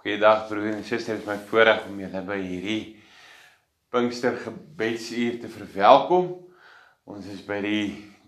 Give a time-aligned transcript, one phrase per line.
[0.00, 2.94] Goeiedag broer en suster, dit is my voorreg om julle by hierdie
[3.92, 6.30] Pinkster gebedsuur te verwelkom.
[7.04, 7.82] Ons is by die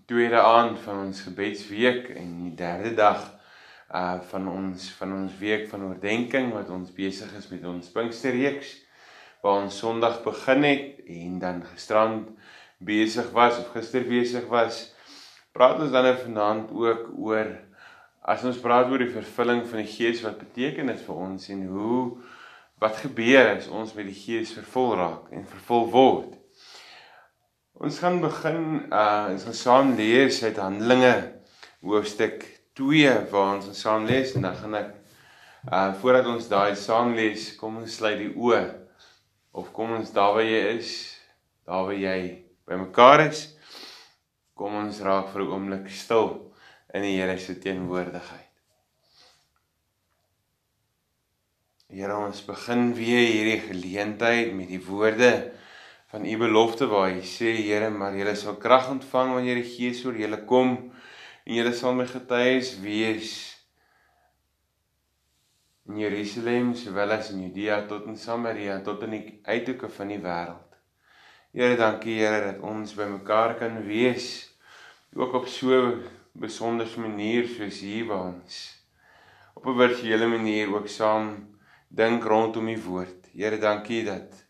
[0.05, 3.25] tweede aand van ons gebedsweek en die derde dag
[3.89, 8.75] uh van ons van ons week van oordeenking wat ons besig is met ons Pinksterreeks
[9.41, 12.29] waar ons Sondag begin het en dan gisterand
[12.77, 14.91] besig was of gister besig was.
[15.57, 17.55] Praat ons dan nou vanaand ook oor
[18.23, 21.63] As ons praat oor die vervulling van die Gees, wat beteken dit vir ons en
[21.67, 22.03] hoe
[22.79, 26.29] wat gebeur as ons met die Gees vervul raak en vervul word?
[27.83, 28.61] Ons gaan begin
[28.95, 31.11] uh ons gaan saam lees uit Handelinge
[31.83, 32.45] hoofstuk
[32.79, 34.95] 2 waar ons saam lees en dan gaan ek
[35.67, 38.63] uh voordat ons daai saam lees, kom ons sluit die oë
[39.51, 40.95] of kom ons daar waar jy is,
[41.67, 42.17] daar waar jy
[42.71, 43.49] bymekaar is,
[44.55, 46.52] kom ons raak vir 'n oomblik stil
[46.93, 48.49] in die Here se teenwoordigheid.
[51.93, 55.33] Here ons begin weer hierdie geleentheid met die woorde
[56.13, 60.03] van u belofte waar hy sê Here maar julle sal krag ontvang wanneer die Gees
[60.05, 63.33] oor julle kom en julle sal my getuies wees
[65.89, 70.21] in Jerusalem sowel as in Judea tot in Samaria tot in die uithoeke van die
[70.21, 70.77] wêreld.
[71.53, 74.29] Here dankie Here dat ons bymekaar kan wees
[75.13, 75.81] ook op so
[76.33, 78.61] besonderse manier soos hier waar ons
[79.53, 81.27] op 'n virtuele manier ook saam
[81.87, 83.29] dink rondom u woord.
[83.33, 84.45] Here, dankie dat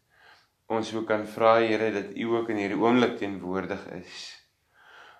[0.65, 4.13] ons ook kan vra Here dat u ook in hierdie oomblik teenwoordig is.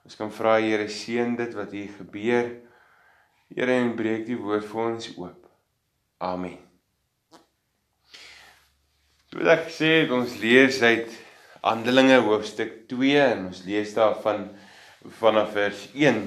[0.03, 2.47] Ons kan vra Here seën dit wat hier gebeur.
[3.55, 5.49] Here en breek die woord vir ons oop.
[6.17, 6.57] Amen.
[9.29, 11.11] Toe ek sê ons lees uit
[11.63, 14.49] Handelinge hoofstuk 2 en ons lees daarvan
[15.19, 16.23] vanaf vers 1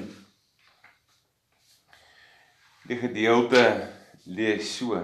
[2.87, 3.61] Die gedeelte
[4.31, 5.01] lees so: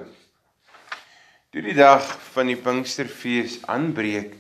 [1.51, 4.37] Toe die dag van die Pinksterfees aanbreek,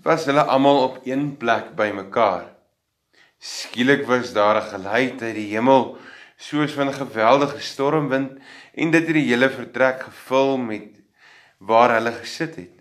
[0.00, 2.46] was hulle almal op een plek bymekaar.
[3.36, 5.98] Skielik was daar 'n geluid uit die hemel,
[6.36, 8.40] soos van 'n geweldige stormwind,
[8.74, 10.96] en dit het die hele vertrek gevul met
[11.58, 12.76] waar hulle gesit het.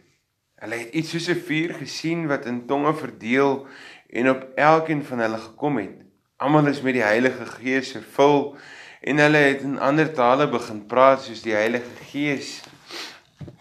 [0.55, 3.67] Hulle het iets soos 'n vuur gesien wat in tonge verdeel
[4.09, 5.97] en op elkeen van hulle gekom het.
[6.37, 8.55] Almal is met die Heilige Gees vervul
[9.01, 12.59] en hulle het in ander tale begin praat soos die Heilige Gees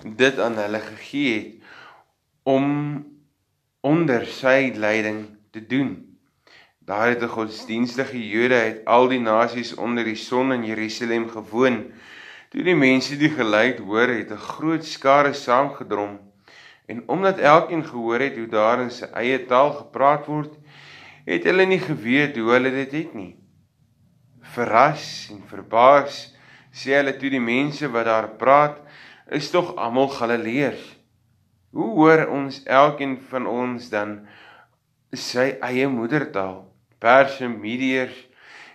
[0.05, 1.57] dit aan hulle gegee het
[2.51, 2.67] om
[3.81, 5.91] onder sy leiding te doen.
[6.85, 11.93] Daar het 'n godsdienstige Jode uit al die nasies onder die son in Jerusalem gewoon.
[12.51, 16.19] Toe die mense die geluid hoor, het 'n groot skare saamgedrom.
[16.87, 20.53] En omdat elkeen gehoor het hoe daar in sy eie taal gepraat word,
[21.25, 23.41] het hulle nie geweet hoe hulle dit het nie
[24.55, 26.31] verras en verbaas
[26.71, 28.79] sê hulle toe die mense wat daar praat
[29.31, 30.83] is tog almal Galileërs.
[31.71, 34.17] Hoe hoor ons elkeen van ons dan
[35.15, 36.65] sy eie moedertaal?
[37.01, 38.17] Perse, Mediërs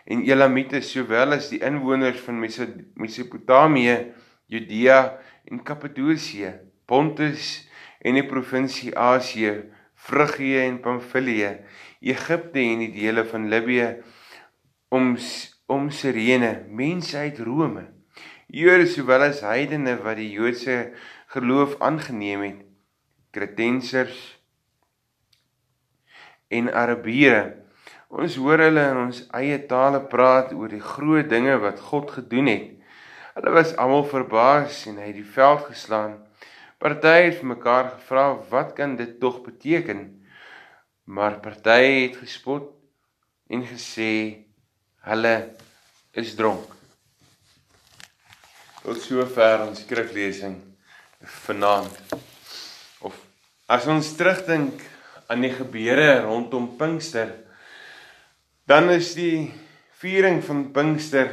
[0.08, 3.98] en Elamite sowel as die inwoners van Mesopotamië,
[4.48, 5.00] Judea
[5.50, 6.54] en Kappadosie,
[6.88, 7.66] Pontus
[8.06, 9.58] en die provinsie Asië,
[9.96, 11.52] Frigië en Pamfilië,
[12.06, 13.96] Egipte en die dele van Libië
[14.94, 15.16] om
[15.66, 17.88] om Sirene, mense uit Rome,
[18.48, 20.92] Jode sowel as heidene wat die Joodse
[21.34, 22.60] geloof aangeneem het,
[23.34, 24.20] Kretensers
[26.54, 27.66] en Arabiere.
[28.14, 32.52] Ons hoor hulle in ons eie tale praat oor die groot dinge wat God gedoen
[32.52, 32.70] het.
[33.36, 36.20] Hulle was almal verbaas en hy het die veld geslaan.
[36.80, 40.22] Party het vir mekaar gevra, "Wat kan dit tog beteken?"
[41.06, 42.72] Maar party het gespot
[43.50, 44.46] en gesê,
[45.06, 45.36] hulle
[46.18, 46.72] is dronk.
[48.82, 50.58] Tot sover ons skriflesing
[51.46, 52.16] vanaand.
[53.06, 53.18] Of
[53.70, 54.82] as ons terugdink
[55.30, 57.32] aan die gebeure rondom Pinkster,
[58.70, 59.52] dan is die
[60.02, 61.32] viering van Pinkster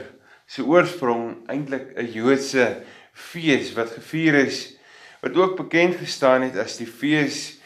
[0.49, 4.77] se oorsprong eintlik 'n Joodse fees wat gevier is
[5.23, 7.59] wat ook bekend gestaan het as die fees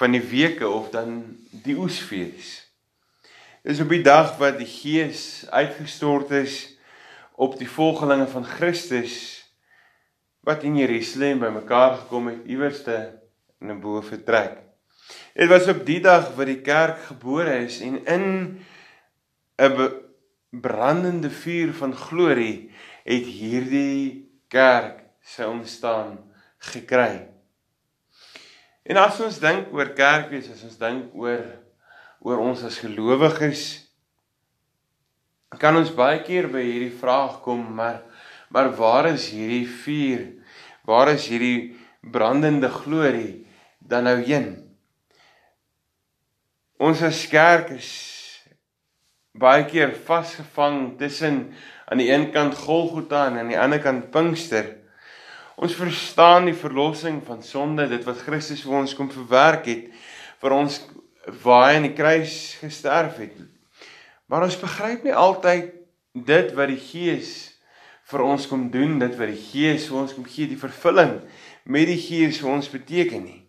[0.00, 2.67] van die weke of dan die oesfees.
[3.68, 6.54] Dis op die dag wat die Gees uitgestort is
[7.36, 9.16] op die volgelinge van Christus
[10.40, 12.96] wat in Jerusalem bymekaar gekom het iewerste
[13.60, 14.56] in 'n bo vertrek.
[15.34, 18.24] Dit was op die dag wat die kerk gebore is en in
[19.60, 19.92] 'n
[20.50, 22.72] brandende vuur van glorie
[23.04, 26.16] het hierdie kerk sy ontstaan
[26.58, 27.28] gekry.
[28.82, 31.67] En as ons dink oor kerkwees, as ons dink oor
[32.24, 33.66] oor ons as gelowiges
[35.58, 38.02] kan ons baie keer by hierdie vraag kom maar
[38.48, 40.38] maar waar is hierdie vuur
[40.88, 43.44] Waar is hierdie brandende glorie
[43.78, 44.54] dan nou heen?
[46.80, 47.90] Ons as kerk is
[49.36, 51.42] baie keer vasgevang tussen
[51.90, 54.78] aan die een kant Golgotha en aan die ander kant Pinkster.
[55.60, 59.92] Ons verstaan die verlossing van sonde, dit wat Christus vir ons kom verwerk het,
[60.40, 60.80] vir ons
[61.42, 63.36] waar hy aan die kruis gesterf het.
[64.28, 65.72] Maar ons begryp nie altyd
[66.12, 67.32] dit wat die Gees
[68.08, 71.18] vir ons kom doen, dit wat die Gees vir ons kom gee, die vervulling
[71.68, 73.42] met die Gees vir ons beteken nie.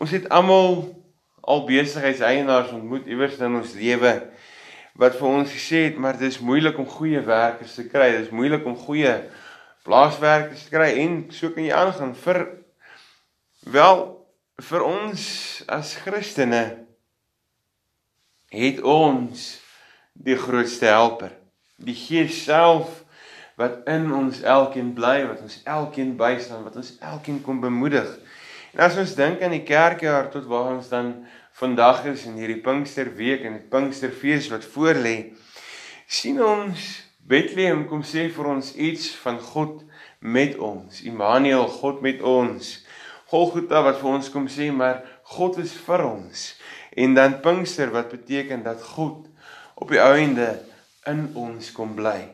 [0.00, 0.82] Ons het almal
[1.40, 4.14] al besigheidseienaars ontmoet iewers in ons lewe
[5.00, 8.10] wat vir ons gesê het maar dis moeilik om goeie werkers te kry.
[8.18, 9.14] Dis moeilik om goeie
[9.86, 12.42] plaaswerkers te kry en so kan jy aangaan vir
[13.72, 14.02] wel
[14.60, 15.24] vir ons
[15.70, 16.64] as Christene
[18.50, 19.60] het ons
[20.12, 21.32] die grootste helper.
[21.80, 23.00] Die Gees self
[23.60, 28.08] wat in ons elkeen bly, wat ons elkeen bystaan, wat ons elkeen kom bemoedig.
[28.72, 31.12] En as ons dink aan die kerkjaar tot waar ons dan
[31.60, 35.32] vandag is in hierdie Pinksterweek en die Pinksterfees wat voorlê,
[36.08, 36.88] sien ons
[37.30, 39.84] Bethlehem kom sê vir ons iets van God
[40.18, 41.02] met ons.
[41.06, 42.72] Immanuel, God met ons.
[43.30, 45.04] Golgotha wat vir ons kom sê maar
[45.36, 46.40] God is vir ons.
[46.98, 49.28] En dan Pinkster wat beteken dat God
[49.78, 50.48] op die einde
[51.06, 52.32] in ons kom bly.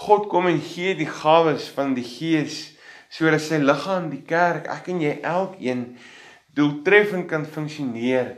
[0.00, 2.70] God kom en gee die gawes van die Gees
[3.12, 5.82] sodat sy liggaam, die kerk, ek en jy elkeen
[6.56, 8.36] doeltreffend kan funksioneer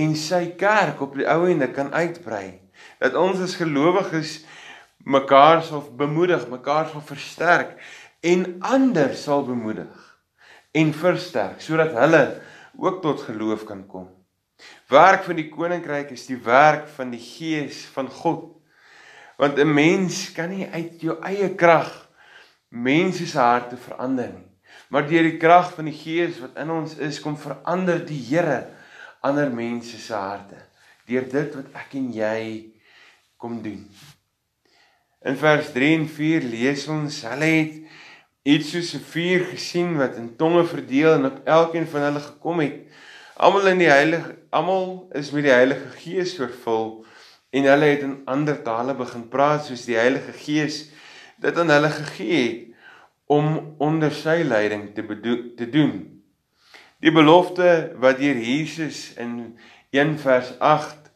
[0.00, 2.58] en sy kerk op die ou ende kan uitbrei.
[2.98, 4.40] Dat ons as gelowiges
[5.06, 7.76] mekaar sal bemoedig, mekaar sal versterk
[8.24, 10.13] en ander sal bemoedig
[10.74, 12.24] en versterk sodat hulle
[12.76, 14.08] ook tot geloof kan kom.
[14.90, 18.50] Werk van die koninkryk is die werk van die gees van God.
[19.38, 22.08] Want 'n mens kan nie uit jou eie krag
[22.68, 24.50] mense se harte verander nie.
[24.88, 28.66] Maar deur die krag van die Gees wat in ons is, kom verander die Here
[29.24, 30.60] ander mense se harte
[31.08, 32.38] deur dit wat ek en jy
[33.36, 33.82] kom doen.
[35.24, 37.74] In vers 3 en 4 lees ons hulle het
[38.44, 42.60] iets soos 'n vuur gesien wat in tonge verdeel en op elkeen van hulle gekom
[42.60, 42.76] het.
[43.36, 47.06] Almal in die heilige almal is met die Heilige Gees vervul
[47.50, 50.90] en hulle het in ander tale begin praat soos die Heilige Gees
[51.36, 52.74] dit aan hulle gegee het
[53.26, 55.04] om onder sy leiding te
[55.56, 55.94] te doen.
[57.00, 59.56] Die belofte wat deur Jesus in
[59.90, 61.10] 1 vers 8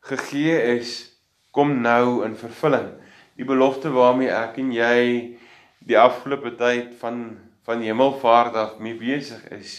[0.00, 1.20] gegee is,
[1.50, 2.92] kom nou in vervulling.
[3.36, 5.36] Die belofte waarmee ek en jy
[5.84, 7.26] die afgelope tyd van
[7.64, 9.70] van hemelvaart af mee besig is.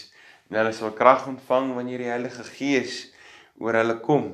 [0.50, 2.96] En hulle sal krag ontvang wanneer die Heilige Gees
[3.62, 4.24] oor hulle kom.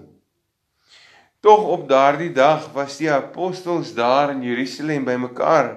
[1.44, 5.74] Tog op daardie dag was die apostels daar in Jerusalem bymekaar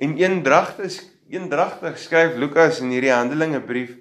[0.00, 3.98] En eendragtig eendragtig skryf Lukas in hierdie Handelinge brief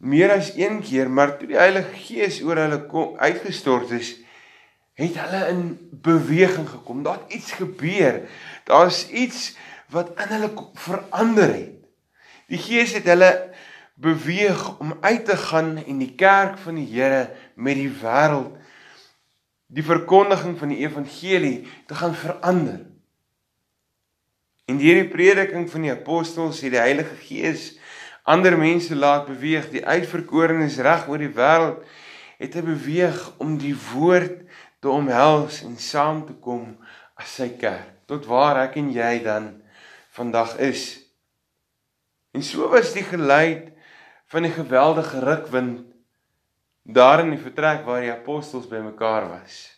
[0.00, 4.14] meer as een keer, maar toe die Heilige Gees oor hulle kom uitgestort is,
[5.00, 5.62] het hulle in
[6.04, 7.02] beweging gekom.
[7.04, 8.22] Daar het iets gebeur.
[8.70, 9.56] Daar's iets
[9.90, 11.76] wat in hulle verander het.
[12.50, 13.50] Die Gees het hulle
[14.00, 18.56] beweeg om uit te gaan en die kerk van die Here met die wêreld
[19.70, 22.80] die verkondiging van die evangelie te gaan verander.
[24.66, 27.68] En deur die prediking van die apostels het die Heilige Gees
[28.26, 29.70] ander mense laat beweeg.
[29.70, 31.86] Die uitverkorenes reg oor die wêreld
[32.40, 34.42] het hy beweeg om die woord
[34.80, 36.72] te omhels en saam te kom
[37.20, 38.00] as sy kerk.
[38.10, 39.52] Tot waar ek en jy dan
[40.16, 40.98] vandag is.
[42.34, 43.70] En so was die geluid
[44.30, 45.86] van die geweldige rukwind
[46.82, 49.68] daar in die vertrek waar die apostels bymekaar was.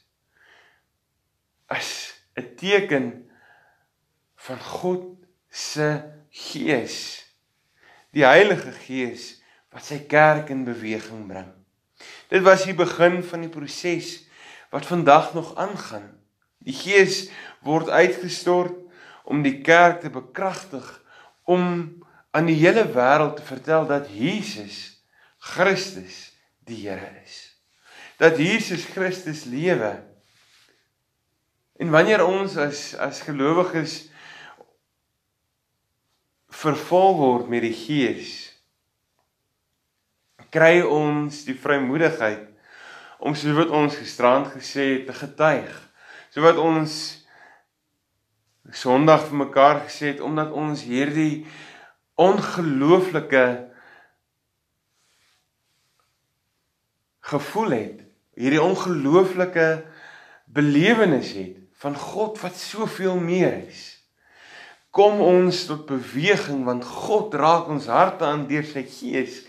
[1.66, 3.28] As 'n teken
[4.36, 5.04] van God
[5.50, 7.26] se Gees.
[8.10, 11.52] Die Heilige Gees wat sy kerk in beweging bring.
[12.28, 14.24] Dit was die begin van die proses
[14.70, 16.21] wat vandag nog aangaan.
[16.66, 17.26] Die Gees
[17.66, 18.76] word uitgestort
[19.24, 20.86] om die kerk te bekragtig
[21.48, 21.64] om
[22.32, 25.02] aan die hele wêreld te vertel dat Jesus
[25.42, 26.30] Christus
[26.66, 27.40] die Here is.
[28.18, 29.96] Dat Jesus Christus lewe.
[31.78, 34.06] En wanneer ons as as gelowiges
[36.52, 38.52] vervul word met die Gees
[40.52, 42.44] kry ons die vrymoedigheid
[43.24, 45.72] om soos wat ons gisterand gesê het te getuig.
[46.32, 47.18] So wat ons
[48.72, 51.44] Sondag vir mekaar gesê het omdat ons hierdie
[52.16, 53.42] ongelooflike
[57.32, 57.98] gevoel het,
[58.38, 59.66] hierdie ongelooflike
[60.46, 63.90] belewenis het van God wat soveel meer is
[64.92, 69.40] kom ons tot beweging want God raak ons harte aan deur sy gees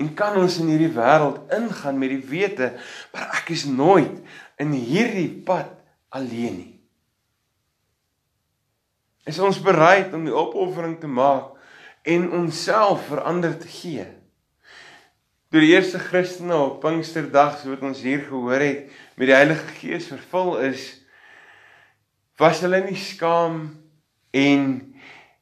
[0.00, 2.72] en kan ons in hierdie wêreld ingaan met die wete
[3.12, 4.14] maar ek is nooit
[4.62, 5.81] in hierdie pad
[6.12, 6.72] alleen nie.
[9.24, 11.54] Is ons bereid om die opoffering te maak
[12.02, 14.04] en onsself verander te gee?
[15.52, 18.90] Toe die eerste Christene op Pinksterdag, so wat ons hier gehoor het,
[19.20, 20.86] met die Heilige Gees vervul is,
[22.40, 23.66] was hulle nie skaam
[24.32, 24.64] en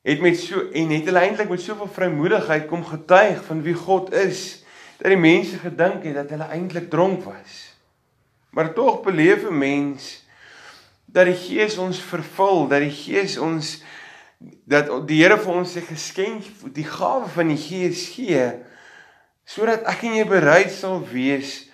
[0.06, 4.10] het met so en het hulle eintlik met soveel vrymoedigheid kom getuig van wie God
[4.16, 4.64] is
[5.00, 7.60] dat die mense gedink het dat hulle eintlik dronk was.
[8.52, 10.26] Maar tog beleef 'n mens
[11.12, 13.78] dat die Gees ons vervul, dat die Gees ons
[14.40, 18.44] dat die Here vir ons sy geskenk, die gawe van die Gees gee
[19.50, 21.66] sodat ek en jy bereid sal wees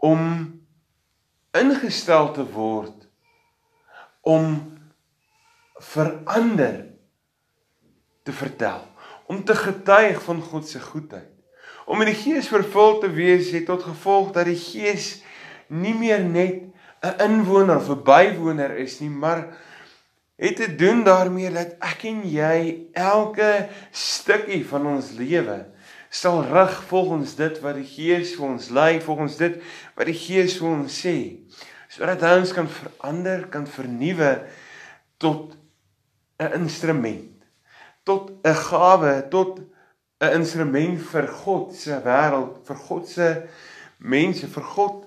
[0.00, 0.22] om
[1.58, 3.04] ingestel te word
[4.28, 4.56] om
[5.78, 6.88] verander
[8.26, 8.82] te vertel,
[9.30, 11.30] om te getuig van God se goedheid.
[11.88, 15.22] Om in die Gees vervul te wees het tot gevolg dat die Gees
[15.72, 16.66] nie meer net
[17.02, 19.46] 'n inwoner of 'n bywoner is nie, maar
[20.36, 25.66] het te doen daarmee dat ek en jy elke stukkie van ons lewe
[26.10, 29.62] sal rig volgens dit wat die Gees vir ons lei, volgens dit
[29.94, 31.44] wat die Gees vir ons sê,
[31.88, 34.46] sodat ons kan verander, kan vernuwe
[35.18, 35.52] tot
[36.38, 37.38] 'n instrument
[38.08, 39.60] tot 'n gawe, tot
[40.20, 43.28] 'n instrument vir God se wêreld, vir God se
[43.98, 45.04] mense, vir God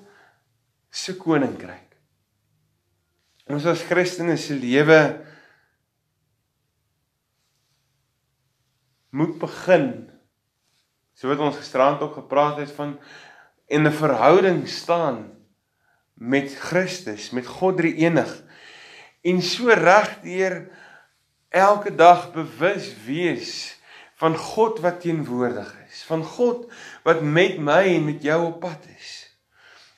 [0.92, 1.88] se koninkryk.
[3.52, 5.02] Ons as Christene se lewe
[9.12, 9.90] moet begin
[11.18, 12.96] so wat ons gisterand ook gepraat het van
[13.68, 15.32] in 'n verhouding staan
[16.14, 18.32] met Christus, met God drie enig
[19.22, 20.70] en so reg deur
[21.50, 23.78] elke dag bewus wees
[24.22, 26.68] van God wat teenwoordig is, van God
[27.04, 29.01] wat met my en met jou op pad is.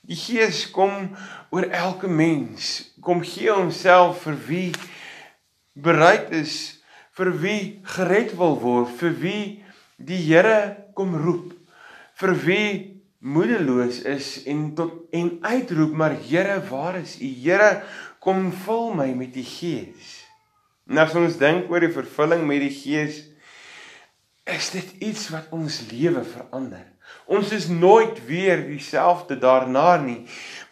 [0.04, 1.14] Die Gees kom
[1.54, 4.72] oor elke mens, kom gee homself vir wie
[5.80, 6.84] bereid is,
[7.16, 7.60] vir wie
[7.96, 9.44] gered wil word, vir wie
[9.96, 11.54] die Here kom roep,
[12.20, 12.68] vir wie
[13.24, 17.30] moedeloos is en tot en uitroep maar Here, waar is U?
[17.46, 17.84] Here,
[18.20, 20.20] kom vul my met die Gees.
[20.90, 23.24] En as ons dink oor die vervulling met die Gees,
[24.44, 26.90] is dit iets wat ons lewe verander.
[27.26, 30.26] Ons is nooit weer dieselfde daarna nie,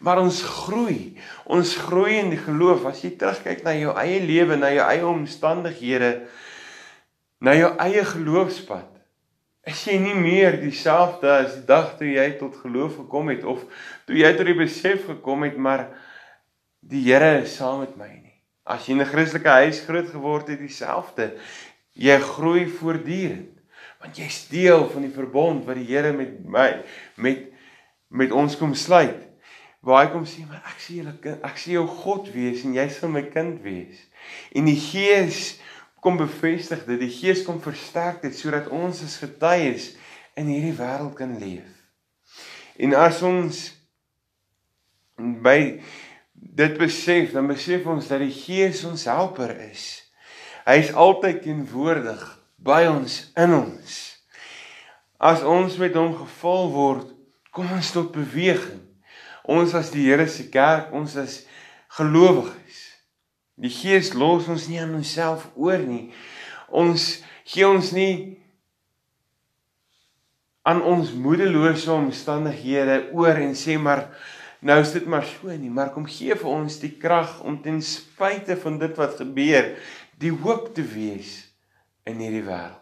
[0.04, 1.16] maar ons groei.
[1.48, 2.84] Ons groei in die geloof.
[2.90, 6.12] As jy terugkyk na jou eie lewe, na jou eie omstandighede,
[7.42, 8.88] na jou eie geloofspad,
[9.66, 13.62] is jy nie meer dieselfde as die dag toe jy tot geloof gekom het of
[14.08, 15.86] toe jy tot die besef gekom het maar
[16.82, 18.34] die Here is saam met my nie.
[18.66, 21.38] As jy in 'n Christelike huis groot geword het, dieselfde.
[21.94, 23.51] Jy groei voortdurend
[24.02, 26.68] want jy's deel van die verbond wat die Here met my
[27.22, 27.48] met
[28.12, 29.22] met ons kom sluit.
[29.80, 32.74] Waar hy kom sê, "Maar ek sien julle kind, ek sien jou God wees en
[32.74, 33.96] jy sal my kind wees."
[34.52, 35.58] En die Gees
[36.00, 39.96] kom bevestig dit, die Gees kom versterk dit sodat ons as getuies
[40.36, 41.88] in hierdie wêreld kan leef.
[42.76, 43.72] En as ons
[45.16, 45.80] by
[46.34, 50.02] dit besef, dan besef ons dat die Gees ons helper is.
[50.66, 53.98] Hy is altyd teenwoordig by ons in ons.
[55.22, 57.08] As ons met hom gevul word,
[57.54, 58.80] kom ons tot beweging.
[59.42, 61.42] Ons as die Here se kerk, ons as
[61.98, 62.78] gelowiges.
[63.58, 66.10] Die Gees los ons nie aan onsself oor nie.
[66.70, 68.14] Ons gee ons nie
[70.62, 74.08] aan ons moedelose omstandighede oor en sê maar
[74.62, 77.80] Nou is dit maar so nie, maar kom gee vir ons die krag om ten
[77.82, 79.72] spyte van dit wat gebeur,
[80.22, 81.32] die hoop te wees
[82.08, 82.80] in hierdie wêreld.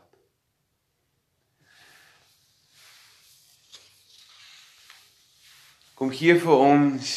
[6.01, 7.11] Kom gee vir ons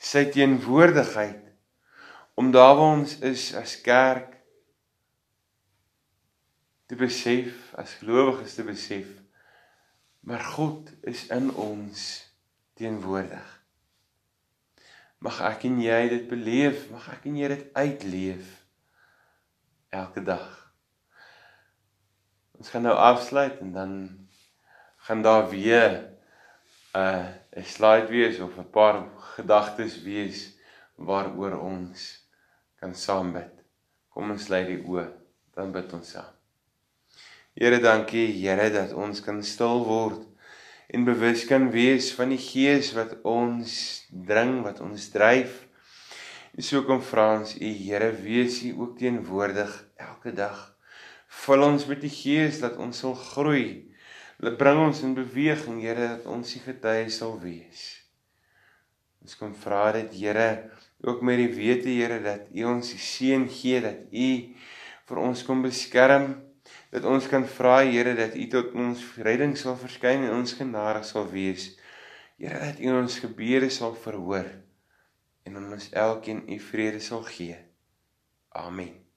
[0.00, 1.44] sy teenwoordigheid
[2.40, 4.38] om daar waar ons is as kerk
[6.88, 9.10] te besef, as gelowiges te besef,
[10.24, 12.06] maar God is in ons
[12.80, 13.50] teenwoordig.
[15.20, 18.57] Mag ek en jy dit beleef, mag ek en jy dit uitleef
[19.88, 20.72] elke dag.
[22.58, 23.92] Ons gaan nou afsluit en dan
[25.06, 25.92] gaan daar weer
[26.94, 27.26] 'n uh,
[27.56, 30.58] 'n slide wees of 'n paar gedagtes wees
[30.94, 32.26] waaroor ons
[32.80, 33.54] kan saam bid.
[34.08, 35.06] Kom ons lei die oë,
[35.54, 36.34] dan bid ons saam.
[37.54, 40.26] Here, dankie Here dat ons kan stil word
[40.88, 43.72] en bewus kan wees van die gees wat ons
[44.08, 45.67] dring, wat ons dryf.
[46.58, 50.56] Dis ook om vra ons U Here wees U ook teenwoordig elke dag.
[51.44, 53.68] Vul ons met die Gees dat ons sal groei.
[54.42, 57.84] Laat bring ons in beweging, Here, dat ons U getuie sal wees.
[59.22, 60.50] Ons kom vra dit, Here,
[61.06, 64.28] ook met die wete, Here, dat U ons die seën gee dat U
[65.12, 66.32] vir ons kom beskerm
[66.90, 71.06] dat ons kan vra Here dat U tot ons redding sal verskyn en ons genadig
[71.06, 71.76] sal wees.
[72.34, 74.56] Here dat U ons gebede sal verhoor
[75.56, 77.58] en ons elkeen U vrede sal gee.
[78.48, 79.07] Amen.